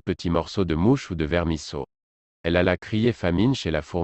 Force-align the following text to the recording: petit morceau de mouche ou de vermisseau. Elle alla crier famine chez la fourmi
petit 0.00 0.30
morceau 0.30 0.64
de 0.64 0.74
mouche 0.74 1.10
ou 1.10 1.14
de 1.14 1.24
vermisseau. 1.24 1.86
Elle 2.42 2.56
alla 2.56 2.76
crier 2.76 3.12
famine 3.12 3.54
chez 3.54 3.70
la 3.70 3.82
fourmi 3.82 3.92